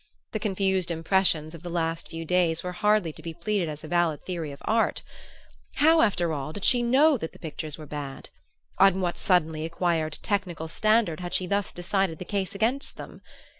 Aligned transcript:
The 0.31 0.39
confused 0.39 0.89
impressions 0.89 1.53
of 1.53 1.61
the 1.61 1.69
last 1.69 2.09
few 2.09 2.25
days 2.25 2.63
were 2.63 2.71
hardly 2.71 3.13
to 3.13 3.21
be 3.21 3.35
pleaded 3.35 3.69
as 3.69 3.83
a 3.83 3.87
valid 3.87 4.19
theory 4.23 4.51
of 4.51 4.59
art. 4.65 5.03
How, 5.75 6.01
after 6.01 6.33
all, 6.33 6.53
did 6.53 6.65
she 6.65 6.81
know 6.81 7.17
that 7.19 7.33
the 7.33 7.37
pictures 7.37 7.77
were 7.77 7.85
bad? 7.85 8.29
On 8.79 8.99
what 8.99 9.19
suddenly 9.19 9.63
acquired 9.63 10.17
technical 10.23 10.67
standard 10.67 11.19
had 11.19 11.35
she 11.35 11.45
thus 11.45 11.71
decided 11.71 12.17
the 12.17 12.25
case 12.25 12.55
against 12.55 12.97
them? 12.97 13.21